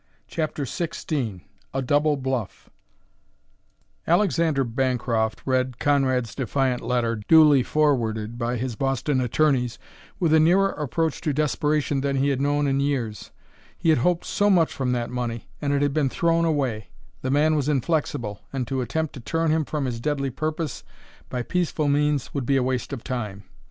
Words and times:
CHAPTER 0.27 0.63
XVI 0.63 1.41
A 1.75 1.81
DOUBLE 1.83 2.17
BLUFF 2.17 2.71
Alexander 4.07 4.63
Bancroft 4.63 5.43
read 5.45 5.77
Conrad's 5.77 6.33
defiant 6.33 6.81
letter, 6.81 7.17
duly 7.27 7.61
forwarded 7.61 8.35
by 8.39 8.57
his 8.57 8.75
Boston 8.75 9.21
attorneys, 9.21 9.77
with 10.19 10.33
a 10.33 10.39
nearer 10.39 10.69
approach 10.69 11.21
to 11.21 11.33
desperation 11.33 12.01
than 12.01 12.15
he 12.15 12.29
had 12.29 12.41
known 12.41 12.65
in 12.65 12.79
years. 12.79 13.29
He 13.77 13.89
had 13.89 13.99
hoped 13.99 14.25
so 14.25 14.49
much 14.49 14.73
from 14.73 14.91
that 14.93 15.11
money; 15.11 15.47
and 15.61 15.71
it 15.71 15.83
had 15.83 15.93
been 15.93 16.09
thrown 16.09 16.45
away! 16.45 16.87
The 17.21 17.29
man 17.29 17.55
was 17.55 17.69
inflexible, 17.69 18.41
and 18.51 18.67
to 18.69 18.81
attempt 18.81 19.13
to 19.13 19.19
turn 19.19 19.51
him 19.51 19.65
from 19.65 19.85
his 19.85 19.99
deadly 19.99 20.31
purpose 20.31 20.83
by 21.29 21.43
peaceful 21.43 21.87
means 21.87 22.33
would 22.33 22.47
be 22.47 22.57
a 22.57 22.63
waste 22.63 22.91
of 22.91 23.03
time. 23.03 23.43